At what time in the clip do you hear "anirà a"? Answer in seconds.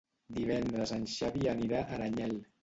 1.53-1.95